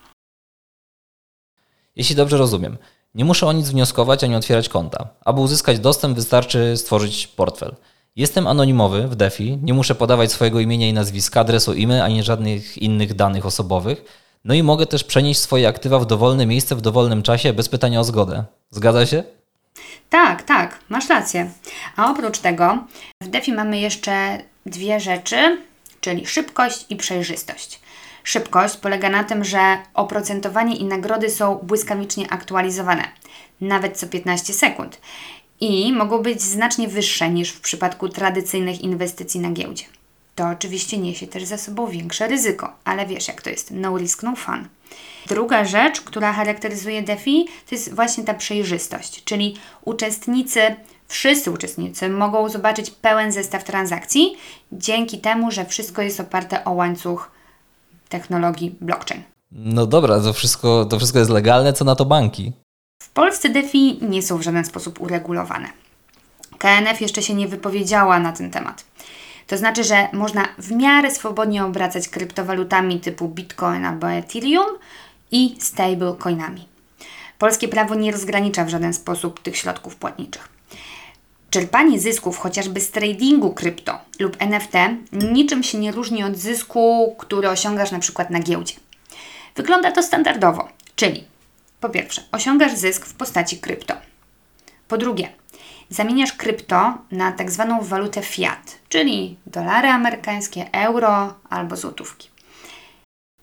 Jeśli 1.97 2.17
dobrze 2.17 2.39
rozumiem, 2.39 2.79
nie 3.15 3.25
muszę 3.25 3.47
o 3.47 3.53
nic 3.53 3.69
wnioskować 3.69 4.25
ani 4.25 4.35
otwierać 4.35 4.69
konta. 4.69 5.09
Aby 5.25 5.41
uzyskać 5.41 5.79
dostęp, 5.79 6.17
wystarczy 6.17 6.77
stworzyć 6.77 7.27
portfel. 7.27 7.75
Jestem 8.17 8.47
anonimowy 8.47 9.09
w 9.09 9.17
DeFi, 9.17 9.59
nie 9.63 9.75
muszę 9.75 9.95
podawać 9.95 10.33
swojego 10.33 10.61
imienia 10.61 10.89
i 10.89 10.93
nazwiska, 10.93 11.41
adresu 11.41 11.73
e-mail 11.73 12.03
ani 12.03 12.23
żadnych 12.23 12.79
innych 12.79 13.15
danych 13.15 13.47
osobowych. 13.47 14.05
No 14.45 14.55
i 14.55 14.63
mogę 14.63 14.87
też 14.87 15.05
przenieść 15.05 15.41
swoje 15.41 15.69
aktywa 15.69 15.99
w 15.99 16.07
dowolne 16.07 16.47
miejsce 16.47 16.77
w 16.77 16.81
dowolnym 16.81 17.23
czasie 17.23 17.53
bez 17.53 17.69
pytania 17.69 18.01
o 18.01 18.05
zgodę. 18.05 18.45
Zgadza 18.71 19.07
się? 19.07 19.25
Tak, 20.11 20.43
tak, 20.43 20.79
masz 20.89 21.09
rację. 21.09 21.51
A 21.97 22.11
oprócz 22.11 22.39
tego 22.39 22.85
w 23.23 23.29
DeFi 23.29 23.53
mamy 23.53 23.81
jeszcze 23.81 24.39
dwie 24.67 25.01
rzeczy, 25.01 25.59
czyli 26.01 26.27
szybkość 26.27 26.87
i 26.91 26.97
przejrzystość. 26.97 27.81
Szybkość 28.25 28.77
polega 28.77 29.09
na 29.09 29.25
tym, 29.25 29.45
że 29.45 29.79
oprocentowanie 29.95 30.77
i 30.77 30.85
nagrody 30.85 31.31
są 31.31 31.59
błyskawicznie 31.63 32.31
aktualizowane, 32.31 33.05
nawet 33.61 33.99
co 33.99 34.07
15 34.07 34.53
sekund, 34.53 35.01
i 35.61 35.93
mogą 35.93 36.23
być 36.23 36.43
znacznie 36.43 36.89
wyższe 36.89 37.31
niż 37.31 37.51
w 37.51 37.61
przypadku 37.61 38.09
tradycyjnych 38.09 38.81
inwestycji 38.81 39.41
na 39.41 39.51
giełdzie. 39.51 39.85
To 40.35 40.49
oczywiście 40.49 40.99
niesie 40.99 41.27
też 41.27 41.45
za 41.45 41.59
sobą 41.59 41.87
większe 41.87 42.29
ryzyko, 42.29 42.73
ale 42.85 43.07
wiesz 43.07 43.29
jak 43.29 43.43
to 43.43 43.51
jest, 43.51 43.71
no 43.71 43.99
risk, 43.99 44.23
no 44.23 44.37
fun. 44.37 44.69
Druga 45.27 45.65
rzecz, 45.65 46.01
która 46.01 46.33
charakteryzuje 46.33 47.03
DeFi, 47.03 47.45
to 47.69 47.75
jest 47.75 47.95
właśnie 47.95 48.25
ta 48.25 48.35
przejrzystość, 48.35 49.25
czyli 49.25 49.57
uczestnicy, 49.85 50.61
wszyscy 51.09 51.51
uczestnicy 51.51 52.09
mogą 52.09 52.49
zobaczyć 52.49 52.91
pełen 52.91 53.33
zestaw 53.33 53.65
transakcji 53.65 54.37
dzięki 54.73 55.19
temu, 55.19 55.51
że 55.51 55.65
wszystko 55.65 56.03
jest 56.03 56.21
oparte 56.21 56.65
o 56.65 56.73
łańcuch 56.73 57.31
technologii 58.09 58.77
blockchain. 58.81 59.23
No 59.53 59.87
dobra, 59.87 60.21
to 60.21 60.33
wszystko, 60.33 60.85
to 60.85 60.99
wszystko 60.99 61.19
jest 61.19 61.31
legalne, 61.31 61.73
co 61.73 61.85
na 61.85 61.97
to 61.97 62.05
banki? 62.05 62.53
W 63.07 63.11
Polsce 63.11 63.49
DeFi 63.49 63.99
nie 64.03 64.23
są 64.23 64.39
w 64.39 64.43
żaden 64.43 64.65
sposób 64.65 65.01
uregulowane. 65.01 65.69
KNF 66.59 67.01
jeszcze 67.01 67.23
się 67.23 67.35
nie 67.35 67.49
wypowiedziała 67.49 68.19
na 68.19 68.33
ten 68.33 68.51
temat. 68.51 68.85
To 69.47 69.57
znaczy, 69.57 69.85
że 69.85 70.09
można 70.13 70.49
w 70.59 70.71
miarę 70.73 71.11
swobodnie 71.11 71.65
obracać 71.65 72.09
kryptowalutami 72.09 73.01
typu 73.01 73.29
Bitcoin 73.29 73.85
albo 73.85 74.11
Ethereum 74.11 74.79
i 75.31 75.57
stablecoinami. 75.61 76.69
Polskie 77.39 77.69
prawo 77.69 77.95
nie 77.95 78.13
rozgranicza 78.13 78.65
w 78.65 78.69
żaden 78.69 78.95
sposób 78.95 79.41
tych 79.43 79.57
środków 79.57 79.97
płatniczych. 79.97 80.49
Czerpanie 81.51 82.01
zysków 82.01 82.39
chociażby 82.39 82.81
z 82.81 82.91
tradingu 82.91 83.55
krypto 83.55 83.99
lub 84.21 84.37
NFT 84.39 84.75
niczym 85.13 85.63
się 85.63 85.79
nie 85.79 85.93
różni 85.93 86.25
od 86.25 86.37
zysku, 86.37 87.15
który 87.19 87.49
osiągasz 87.49 87.91
na 87.91 87.99
przykład 87.99 88.31
na 88.31 88.41
giełdzie. 88.41 88.75
Wygląda 89.55 89.93
to 89.93 90.03
standardowo, 90.03 90.69
czyli 90.97 91.25
po 91.81 91.89
pierwsze, 91.89 92.23
osiągasz 92.33 92.75
zysk 92.75 93.07
w 93.07 93.15
postaci 93.15 93.59
krypto. 93.59 93.95
Po 94.89 94.99
drugie, 94.99 95.33
zamieniasz 95.91 96.33
krypto 96.33 96.99
na 97.11 97.33
tak 97.33 97.51
zwaną 97.51 97.83
walutę 97.83 98.23
fiat, 98.23 98.79
czyli 98.89 99.37
dolary 99.47 99.89
amerykańskie, 99.89 100.73
euro 100.73 101.35
albo 101.51 101.77
złotówki. 101.77 102.29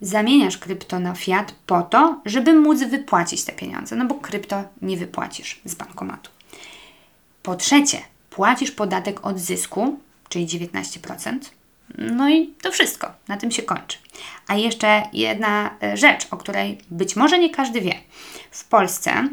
Zamieniasz 0.02 0.58
krypto 0.58 1.00
na 1.00 1.16
fiat 1.16 1.56
po 1.66 1.82
to, 1.82 2.22
żeby 2.26 2.54
móc 2.54 2.84
wypłacić 2.84 3.44
te 3.44 3.52
pieniądze, 3.52 3.96
no 3.96 4.06
bo 4.06 4.16
krypto 4.16 4.64
nie 4.82 4.98
wypłacisz 4.98 5.62
z 5.66 5.76
bankomatu. 5.76 6.32
Po 7.44 7.56
trzecie, 7.56 8.02
płacisz 8.30 8.72
podatek 8.72 9.26
od 9.26 9.40
zysku, 9.40 10.00
czyli 10.30 10.48
19%. 10.48 11.40
No 11.98 12.30
i 12.30 12.48
to 12.62 12.72
wszystko, 12.72 13.12
na 13.28 13.38
tym 13.38 13.52
się 13.52 13.64
kończy. 13.64 13.98
A 14.48 14.56
jeszcze 14.56 15.04
jedna 15.14 15.78
e, 15.84 15.98
rzecz, 15.98 16.28
o 16.32 16.38
której 16.38 16.78
być 16.92 17.16
może 17.16 17.40
nie 17.40 17.50
każdy 17.50 17.82
wie. 17.82 17.94
W 18.52 18.68
Polsce 18.68 19.28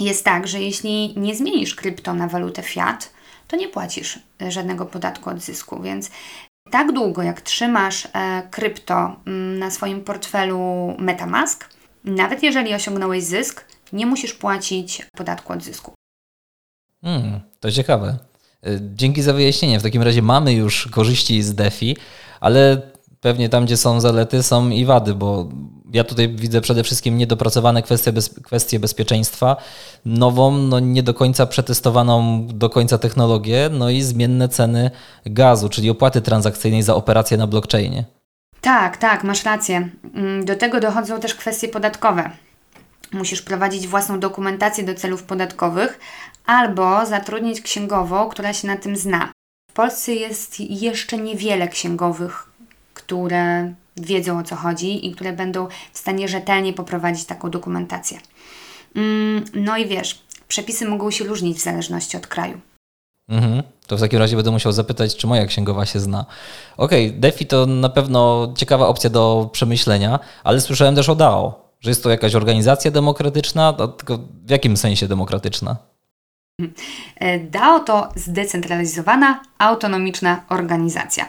jest 0.00 0.24
tak, 0.24 0.48
że 0.48 0.60
jeśli 0.60 1.14
nie 1.16 1.34
zmienisz 1.34 1.74
krypto 1.74 2.14
na 2.14 2.28
walutę 2.28 2.62
fiat, 2.62 3.12
to 3.48 3.56
nie 3.56 3.68
płacisz 3.68 4.18
e, 4.42 4.50
żadnego 4.50 4.86
podatku 4.86 5.30
od 5.30 5.40
zysku, 5.40 5.82
więc 5.82 6.10
tak 6.70 6.92
długo 6.92 7.22
jak 7.22 7.40
trzymasz 7.40 8.08
e, 8.12 8.42
krypto 8.50 9.16
mm, 9.26 9.58
na 9.58 9.70
swoim 9.70 10.04
portfelu 10.04 10.94
MetaMask, 10.98 11.68
nawet 12.04 12.42
jeżeli 12.42 12.74
osiągnąłeś 12.74 13.24
zysk, 13.24 13.64
nie 13.92 14.06
musisz 14.06 14.34
płacić 14.34 15.06
podatku 15.16 15.52
od 15.52 15.62
zysku. 15.62 15.94
Hmm, 17.04 17.40
to 17.60 17.72
ciekawe. 17.72 18.31
Dzięki 18.80 19.22
za 19.22 19.32
wyjaśnienie. 19.32 19.80
W 19.80 19.82
takim 19.82 20.02
razie 20.02 20.22
mamy 20.22 20.52
już 20.52 20.88
korzyści 20.88 21.42
z 21.42 21.54
DeFi, 21.54 21.96
ale 22.40 22.82
pewnie 23.20 23.48
tam, 23.48 23.64
gdzie 23.64 23.76
są 23.76 24.00
zalety, 24.00 24.42
są 24.42 24.70
i 24.70 24.84
wady, 24.84 25.14
bo 25.14 25.48
ja 25.92 26.04
tutaj 26.04 26.28
widzę 26.28 26.60
przede 26.60 26.84
wszystkim 26.84 27.18
niedopracowane 27.18 27.82
kwestie, 27.82 28.12
bez, 28.12 28.28
kwestie 28.28 28.80
bezpieczeństwa, 28.80 29.56
nową, 30.04 30.58
no 30.58 30.80
nie 30.80 31.02
do 31.02 31.14
końca 31.14 31.46
przetestowaną 31.46 32.46
do 32.46 32.70
końca 32.70 32.98
technologię, 32.98 33.70
no 33.72 33.90
i 33.90 34.02
zmienne 34.02 34.48
ceny 34.48 34.90
gazu, 35.26 35.68
czyli 35.68 35.90
opłaty 35.90 36.20
transakcyjnej 36.20 36.82
za 36.82 36.94
operacje 36.94 37.36
na 37.36 37.46
blockchainie. 37.46 38.04
Tak, 38.60 38.96
tak, 38.96 39.24
masz 39.24 39.44
rację. 39.44 39.88
Mm, 40.14 40.44
do 40.44 40.56
tego 40.56 40.80
dochodzą 40.80 41.20
też 41.20 41.34
kwestie 41.34 41.68
podatkowe. 41.68 42.30
Musisz 43.12 43.42
prowadzić 43.42 43.86
własną 43.86 44.20
dokumentację 44.20 44.84
do 44.84 44.94
celów 44.94 45.22
podatkowych 45.22 45.98
albo 46.46 47.06
zatrudnić 47.06 47.60
księgową, 47.60 48.28
która 48.28 48.52
się 48.52 48.68
na 48.68 48.76
tym 48.76 48.96
zna. 48.96 49.32
W 49.70 49.74
Polsce 49.74 50.14
jest 50.14 50.60
jeszcze 50.60 51.18
niewiele 51.18 51.68
księgowych, 51.68 52.50
które 52.94 53.74
wiedzą 53.96 54.38
o 54.38 54.42
co 54.42 54.56
chodzi 54.56 55.06
i 55.06 55.14
które 55.14 55.32
będą 55.32 55.68
w 55.92 55.98
stanie 55.98 56.28
rzetelnie 56.28 56.72
poprowadzić 56.72 57.24
taką 57.24 57.50
dokumentację. 57.50 58.18
Mm, 58.96 59.44
no 59.54 59.76
i 59.76 59.86
wiesz, 59.86 60.22
przepisy 60.48 60.88
mogą 60.88 61.10
się 61.10 61.24
różnić 61.24 61.58
w 61.58 61.62
zależności 61.62 62.16
od 62.16 62.26
kraju. 62.26 62.60
Mhm. 63.28 63.62
To 63.86 63.96
w 63.96 64.00
takim 64.00 64.18
razie 64.18 64.36
będę 64.36 64.50
musiał 64.50 64.72
zapytać, 64.72 65.16
czy 65.16 65.26
moja 65.26 65.46
księgowa 65.46 65.86
się 65.86 66.00
zna. 66.00 66.26
Okej, 66.76 67.08
okay, 67.08 67.20
DeFi 67.20 67.46
to 67.46 67.66
na 67.66 67.88
pewno 67.88 68.52
ciekawa 68.56 68.86
opcja 68.86 69.10
do 69.10 69.48
przemyślenia, 69.52 70.18
ale 70.44 70.60
słyszałem 70.60 70.94
też 70.94 71.08
o 71.08 71.14
DAO, 71.14 71.72
że 71.80 71.90
jest 71.90 72.02
to 72.02 72.10
jakaś 72.10 72.34
organizacja 72.34 72.90
demokratyczna, 72.90 73.72
tylko 73.72 74.18
w 74.18 74.50
jakim 74.50 74.76
sensie 74.76 75.08
demokratyczna? 75.08 75.91
DAO 77.50 77.80
to 77.80 78.08
zdecentralizowana, 78.16 79.42
autonomiczna 79.58 80.44
organizacja 80.48 81.26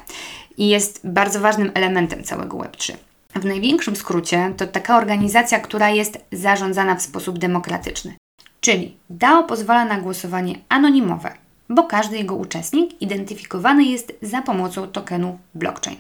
i 0.58 0.70
jest 0.70 1.02
bardzo 1.04 1.40
ważnym 1.40 1.72
elementem 1.74 2.24
całego 2.24 2.58
Web3. 2.58 2.94
W 3.36 3.46
największym 3.46 3.96
skrócie 3.96 4.54
to 4.58 4.68
taka 4.68 4.98
organizacja, 4.98 5.60
która 5.60 5.90
jest 5.90 6.26
zarządzana 6.32 6.96
w 6.96 7.02
sposób 7.02 7.40
demokratyczny. 7.40 8.16
Czyli 8.62 8.98
DAO 9.10 9.44
pozwala 9.44 9.86
na 9.86 10.02
głosowanie 10.02 10.56
anonimowe, 10.70 11.34
bo 11.70 11.84
każdy 11.84 12.18
jego 12.18 12.36
uczestnik 12.36 13.02
identyfikowany 13.02 13.84
jest 13.84 14.14
za 14.22 14.42
pomocą 14.42 14.88
tokenu 14.88 15.40
blockchain. 15.56 15.98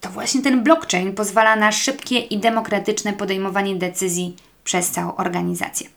To 0.00 0.10
właśnie 0.10 0.42
ten 0.42 0.62
blockchain 0.62 1.14
pozwala 1.14 1.56
na 1.56 1.72
szybkie 1.72 2.18
i 2.18 2.38
demokratyczne 2.38 3.12
podejmowanie 3.12 3.76
decyzji 3.76 4.36
przez 4.64 4.90
całą 4.90 5.16
organizację. 5.16 5.88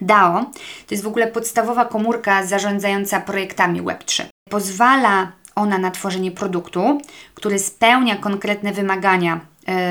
DAO 0.00 0.44
to 0.86 0.94
jest 0.94 1.04
w 1.04 1.06
ogóle 1.06 1.26
podstawowa 1.26 1.84
komórka 1.84 2.46
zarządzająca 2.46 3.20
projektami 3.20 3.82
Web3. 3.82 4.24
Pozwala 4.50 5.32
ona 5.54 5.78
na 5.78 5.90
tworzenie 5.90 6.30
produktu, 6.30 7.00
który 7.34 7.58
spełnia 7.58 8.16
konkretne 8.16 8.72
wymagania 8.72 9.40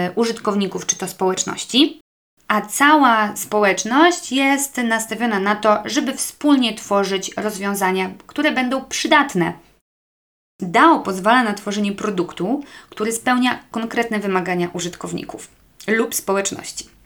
y, 0.09 0.11
użytkowników 0.15 0.85
czy 0.85 0.97
to 0.97 1.07
społeczności, 1.07 2.01
a 2.47 2.61
cała 2.61 3.35
społeczność 3.35 4.31
jest 4.31 4.77
nastawiona 4.77 5.39
na 5.39 5.55
to, 5.55 5.83
żeby 5.85 6.13
wspólnie 6.13 6.73
tworzyć 6.73 7.33
rozwiązania, 7.37 8.11
które 8.27 8.51
będą 8.51 8.85
przydatne. 8.85 9.53
DAO 10.61 10.99
pozwala 10.99 11.43
na 11.43 11.53
tworzenie 11.53 11.91
produktu, 11.91 12.63
który 12.89 13.11
spełnia 13.11 13.59
konkretne 13.71 14.19
wymagania 14.19 14.69
użytkowników 14.73 15.47
lub 15.87 16.15
społeczności. 16.15 16.96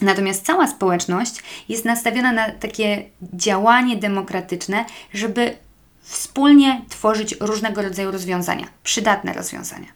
Natomiast 0.00 0.46
cała 0.46 0.66
społeczność 0.66 1.42
jest 1.68 1.84
nastawiona 1.84 2.32
na 2.32 2.50
takie 2.50 3.04
działanie 3.34 3.96
demokratyczne, 3.96 4.84
żeby 5.14 5.56
wspólnie 6.02 6.82
tworzyć 6.88 7.36
różnego 7.40 7.82
rodzaju 7.82 8.10
rozwiązania, 8.10 8.66
przydatne 8.82 9.32
rozwiązania. 9.32 9.88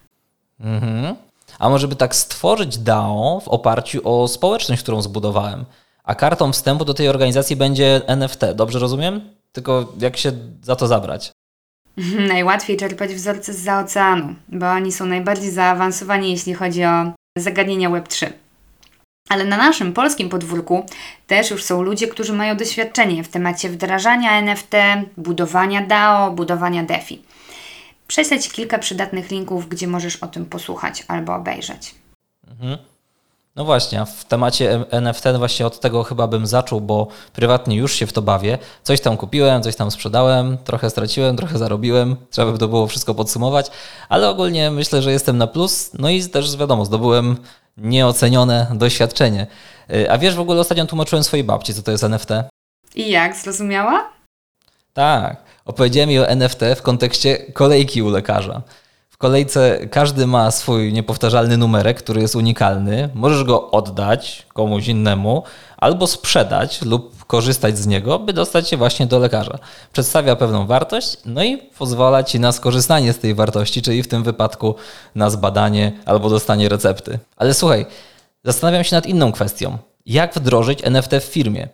Mhm. 0.60 1.16
A 1.58 1.68
może 1.68 1.88
by 1.88 1.96
tak 1.96 2.14
stworzyć 2.14 2.78
DAO 2.78 3.40
w 3.44 3.48
oparciu 3.48 4.00
o 4.04 4.28
społeczność, 4.28 4.82
którą 4.82 5.02
zbudowałem? 5.02 5.64
A 6.04 6.14
kartą 6.14 6.52
wstępu 6.52 6.84
do 6.84 6.94
tej 6.94 7.08
organizacji 7.08 7.56
będzie 7.56 8.00
NFT, 8.06 8.40
dobrze 8.54 8.78
rozumiem? 8.78 9.20
Tylko 9.52 9.92
jak 10.00 10.16
się 10.16 10.32
za 10.62 10.76
to 10.76 10.86
zabrać? 10.86 11.32
Najłatwiej 12.28 12.76
czerpać 12.76 13.14
wzorce 13.14 13.54
z 13.54 13.68
oceanu, 13.68 14.34
bo 14.48 14.70
oni 14.70 14.92
są 14.92 15.06
najbardziej 15.06 15.50
zaawansowani, 15.50 16.30
jeśli 16.30 16.54
chodzi 16.54 16.84
o 16.84 17.12
zagadnienia 17.38 17.90
Web3. 17.90 18.32
Ale 19.28 19.44
na 19.44 19.56
naszym 19.56 19.92
polskim 19.92 20.28
podwórku 20.28 20.86
też 21.26 21.50
już 21.50 21.64
są 21.64 21.82
ludzie, 21.82 22.08
którzy 22.08 22.32
mają 22.32 22.56
doświadczenie 22.56 23.24
w 23.24 23.28
temacie 23.28 23.68
wdrażania 23.68 24.38
NFT, 24.38 24.72
budowania 25.16 25.86
DAO, 25.86 26.30
budowania 26.30 26.82
DeFi. 26.82 27.22
Prześlę 28.06 28.40
Ci 28.40 28.50
kilka 28.50 28.78
przydatnych 28.78 29.30
linków, 29.30 29.68
gdzie 29.68 29.88
możesz 29.88 30.16
o 30.16 30.26
tym 30.26 30.46
posłuchać 30.46 31.04
albo 31.08 31.34
obejrzeć. 31.34 31.94
Mhm. 32.50 32.78
No 33.56 33.64
właśnie, 33.64 34.06
w 34.06 34.24
temacie 34.24 34.84
NFT 34.90 35.24
właśnie 35.38 35.66
od 35.66 35.80
tego 35.80 36.02
chyba 36.02 36.26
bym 36.26 36.46
zaczął, 36.46 36.80
bo 36.80 37.08
prywatnie 37.32 37.76
już 37.76 37.92
się 37.92 38.06
w 38.06 38.12
to 38.12 38.22
bawię. 38.22 38.58
Coś 38.82 39.00
tam 39.00 39.16
kupiłem, 39.16 39.62
coś 39.62 39.76
tam 39.76 39.90
sprzedałem, 39.90 40.58
trochę 40.58 40.90
straciłem, 40.90 41.36
trochę 41.36 41.58
zarobiłem. 41.58 42.16
Trzeba 42.30 42.52
by 42.52 42.58
to 42.58 42.68
było 42.68 42.86
wszystko 42.86 43.14
podsumować, 43.14 43.70
ale 44.08 44.28
ogólnie 44.28 44.70
myślę, 44.70 45.02
że 45.02 45.12
jestem 45.12 45.38
na 45.38 45.46
plus. 45.46 45.90
No 45.98 46.10
i 46.10 46.28
też 46.28 46.56
wiadomo, 46.56 46.84
zdobyłem 46.84 47.36
nieocenione 47.80 48.66
doświadczenie. 48.74 49.46
Y, 49.94 50.10
a 50.10 50.18
wiesz, 50.18 50.34
w 50.34 50.40
ogóle 50.40 50.60
ostatnio 50.60 50.86
tłumaczyłem 50.86 51.24
swojej 51.24 51.44
babci, 51.44 51.74
co 51.74 51.82
to 51.82 51.90
jest 51.90 52.04
NFT? 52.04 52.30
I 52.94 53.10
jak, 53.10 53.36
zrozumiała? 53.36 54.10
Tak, 54.92 55.42
opowiedziałem 55.64 56.10
jej 56.10 56.20
o 56.20 56.28
NFT 56.28 56.60
w 56.76 56.82
kontekście 56.82 57.36
kolejki 57.52 58.02
u 58.02 58.08
lekarza 58.08 58.62
kolejce 59.20 59.88
każdy 59.90 60.26
ma 60.26 60.50
swój 60.50 60.92
niepowtarzalny 60.92 61.56
numerek, 61.56 61.98
który 61.98 62.20
jest 62.20 62.34
unikalny. 62.34 63.08
Możesz 63.14 63.44
go 63.44 63.70
oddać 63.70 64.46
komuś 64.52 64.88
innemu 64.88 65.42
albo 65.76 66.06
sprzedać 66.06 66.82
lub 66.82 67.19
korzystać 67.30 67.78
z 67.78 67.86
niego, 67.86 68.18
by 68.18 68.32
dostać 68.32 68.68
się 68.68 68.76
właśnie 68.76 69.06
do 69.06 69.18
lekarza. 69.18 69.58
Przedstawia 69.92 70.36
pewną 70.36 70.66
wartość, 70.66 71.16
no 71.24 71.44
i 71.44 71.58
pozwala 71.58 72.24
ci 72.24 72.40
na 72.40 72.52
skorzystanie 72.52 73.12
z 73.12 73.18
tej 73.18 73.34
wartości, 73.34 73.82
czyli 73.82 74.02
w 74.02 74.08
tym 74.08 74.22
wypadku 74.22 74.74
na 75.14 75.30
zbadanie 75.30 75.92
albo 76.06 76.30
dostanie 76.30 76.68
recepty. 76.68 77.18
Ale 77.36 77.54
słuchaj, 77.54 77.86
zastanawiam 78.44 78.84
się 78.84 78.96
nad 78.96 79.06
inną 79.06 79.32
kwestią. 79.32 79.78
Jak 80.06 80.34
wdrożyć 80.34 80.84
NFT 80.84 81.12
w 81.20 81.24
firmie? 81.24 81.68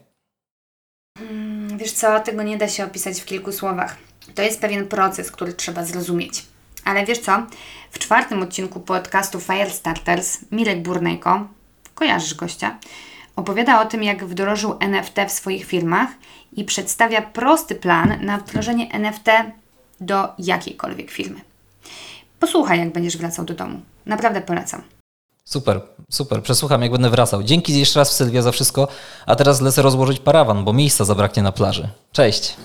Hmm, 1.19 1.79
wiesz 1.79 1.93
co, 1.93 2.21
tego 2.21 2.43
nie 2.43 2.59
da 2.59 2.69
się 2.69 2.85
opisać 2.85 3.21
w 3.21 3.25
kilku 3.25 3.53
słowach. 3.53 3.97
To 4.35 4.43
jest 4.43 4.61
pewien 4.61 4.89
proces, 4.89 5.31
który 5.31 5.53
trzeba 5.53 5.85
zrozumieć. 5.85 6.47
Ale 6.85 7.07
wiesz 7.07 7.19
co? 7.19 7.47
W 7.91 7.99
czwartym 7.99 8.43
odcinku 8.43 8.81
podcastu 8.81 9.41
Firestarters 9.41 10.39
Mirek 10.53 10.83
Burnejko, 10.83 11.49
kojarzysz 11.95 12.35
gościa, 12.35 12.79
opowiada 13.37 13.83
o 13.83 13.85
tym, 13.85 14.03
jak 14.03 14.25
wdrożył 14.25 14.77
NFT 14.81 15.17
w 15.29 15.33
swoich 15.33 15.65
firmach 15.65 16.09
i 16.53 16.65
przedstawia 16.65 17.23
prosty 17.23 17.75
plan 17.75 18.19
na 18.21 18.39
wdrożenie 18.39 18.91
NFT 18.93 19.29
do 20.01 20.29
jakiejkolwiek 20.39 21.11
firmy. 21.11 21.41
Posłuchaj, 22.41 22.79
jak 22.79 22.93
będziesz 22.93 23.17
wracał 23.17 23.45
do 23.45 23.55
domu. 23.55 23.81
Naprawdę 24.07 24.41
polecam. 24.41 24.83
Super, 25.45 25.81
super. 26.11 26.43
Przesłucham, 26.43 26.83
jak 26.83 26.93
będę 26.93 27.11
wracał. 27.11 27.43
Dzięki 27.43 27.79
jeszcze 27.79 28.01
raz, 28.01 28.13
Sylwia, 28.13 28.43
za 28.43 28.53
wszystko. 28.53 28.89
A 29.27 29.37
teraz 29.37 29.61
lecę 29.61 29.83
rozłożyć 29.83 30.21
parawan, 30.21 30.65
bo 30.65 30.73
miejsca 30.73 31.05
zabraknie 31.05 31.43
na 31.43 31.53
plaży. 31.53 31.89
Cześć. 32.13 32.57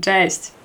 Cześć. 0.00 0.55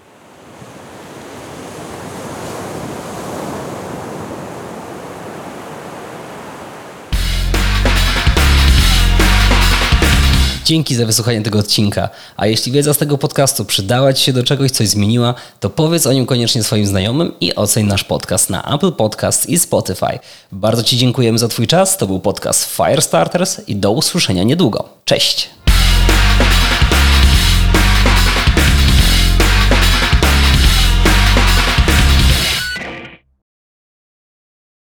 Dzięki 10.71 10.95
za 10.95 11.05
wysłuchanie 11.05 11.41
tego 11.41 11.59
odcinka. 11.59 12.09
A 12.37 12.47
jeśli 12.47 12.71
wiedza 12.71 12.93
z 12.93 12.97
tego 12.97 13.17
podcastu 13.17 13.65
przydała 13.65 14.13
Ci 14.13 14.23
się 14.23 14.33
do 14.33 14.43
czegoś, 14.43 14.71
coś 14.71 14.87
zmieniła, 14.87 15.33
to 15.59 15.69
powiedz 15.69 16.07
o 16.07 16.13
nim 16.13 16.25
koniecznie 16.25 16.63
swoim 16.63 16.85
znajomym 16.85 17.31
i 17.41 17.55
oceń 17.55 17.85
nasz 17.85 18.03
podcast 18.03 18.49
na 18.49 18.75
Apple 18.75 18.91
Podcast 18.91 19.49
i 19.49 19.59
Spotify. 19.59 20.19
Bardzo 20.51 20.83
Ci 20.83 20.97
dziękujemy 20.97 21.39
za 21.39 21.47
Twój 21.47 21.67
czas. 21.67 21.97
To 21.97 22.07
był 22.07 22.19
podcast 22.19 22.75
Firestarters 22.75 23.61
i 23.67 23.75
do 23.75 23.91
usłyszenia 23.91 24.43
niedługo. 24.43 24.89
Cześć! 25.05 25.60